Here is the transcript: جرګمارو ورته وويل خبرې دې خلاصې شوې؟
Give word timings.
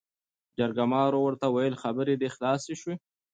جرګمارو 0.57 1.19
ورته 1.23 1.45
وويل 1.49 1.75
خبرې 1.83 2.13
دې 2.21 2.29
خلاصې 2.35 2.73
شوې؟ 2.81 2.95